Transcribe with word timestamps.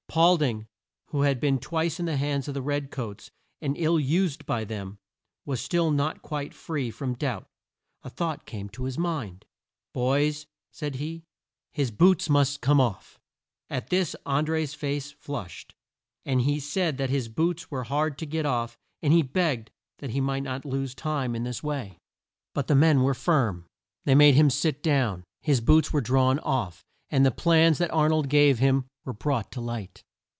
Paul 0.13 0.35
ding, 0.35 0.67
who 1.11 1.21
had 1.21 1.39
been 1.39 1.57
twice 1.57 1.97
in 1.97 2.05
the 2.05 2.17
hands 2.17 2.49
of 2.49 2.53
the 2.53 2.61
red 2.61 2.91
coats 2.91 3.31
and 3.61 3.77
ill 3.77 3.97
used 3.97 4.45
by 4.45 4.65
them, 4.65 4.97
was 5.45 5.61
still 5.61 5.89
not 5.89 6.21
quite 6.21 6.53
free 6.53 6.91
from 6.91 7.13
doubt. 7.13 7.47
A 8.03 8.09
thought 8.09 8.45
came 8.45 8.67
to 8.71 8.83
his 8.83 8.97
mind. 8.97 9.45
"Boys," 9.93 10.47
said 10.69 10.95
he, 10.95 11.23
"his 11.71 11.91
boots 11.91 12.29
must 12.29 12.59
come 12.59 12.81
off." 12.81 13.21
At 13.69 13.89
this 13.89 14.13
An 14.25 14.43
dré's 14.47 14.73
face 14.73 15.11
flushed, 15.11 15.75
and 16.25 16.41
he 16.41 16.59
said 16.59 16.97
that 16.97 17.09
his 17.09 17.29
boots 17.29 17.71
were 17.71 17.85
hard 17.85 18.17
to 18.17 18.25
get 18.25 18.45
off, 18.45 18.77
and 19.01 19.13
he 19.13 19.21
begged 19.23 19.71
that 19.99 20.09
he 20.09 20.19
might 20.19 20.43
not 20.43 20.65
lose 20.65 20.93
time 20.93 21.37
in 21.37 21.45
this 21.45 21.63
way. 21.63 21.99
But 22.53 22.67
the 22.67 22.75
men 22.75 23.01
were 23.03 23.13
firm. 23.13 23.65
They 24.03 24.15
made 24.15 24.35
him 24.35 24.49
sit 24.49 24.83
down, 24.83 25.23
his 25.41 25.61
boots 25.61 25.93
were 25.93 26.01
drawn 26.01 26.37
off, 26.39 26.83
and 27.09 27.25
the 27.25 27.31
plans 27.31 27.77
that 27.77 27.91
Ar 27.91 28.09
nold 28.09 28.27
gave 28.27 28.59
him 28.59 28.85
were 29.03 29.11
brought 29.13 29.51
to 29.51 29.59
light. 29.59 30.03